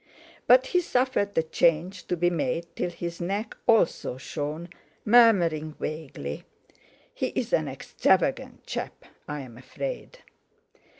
[0.47, 4.69] But he suffered the change to be made till his neck also shone,
[5.05, 6.43] murmuring vaguely:
[7.13, 10.17] "He's an extravagant chap, I'm afraid."